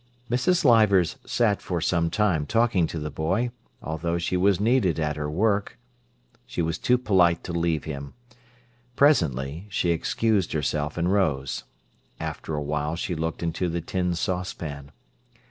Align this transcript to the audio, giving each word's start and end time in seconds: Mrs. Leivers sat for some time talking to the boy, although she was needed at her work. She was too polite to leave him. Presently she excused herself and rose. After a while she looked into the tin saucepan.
Mrs. 0.31 0.65
Leivers 0.65 1.17
sat 1.27 1.61
for 1.61 1.79
some 1.79 2.09
time 2.09 2.47
talking 2.47 2.87
to 2.87 2.97
the 2.97 3.11
boy, 3.11 3.51
although 3.83 4.17
she 4.17 4.35
was 4.35 4.59
needed 4.59 4.99
at 4.99 5.15
her 5.15 5.29
work. 5.29 5.77
She 6.47 6.59
was 6.59 6.79
too 6.79 6.97
polite 6.97 7.43
to 7.43 7.53
leave 7.53 7.83
him. 7.83 8.15
Presently 8.95 9.67
she 9.69 9.91
excused 9.91 10.53
herself 10.53 10.97
and 10.97 11.13
rose. 11.13 11.65
After 12.19 12.55
a 12.55 12.63
while 12.63 12.95
she 12.95 13.13
looked 13.13 13.43
into 13.43 13.69
the 13.69 13.79
tin 13.79 14.15
saucepan. 14.15 14.91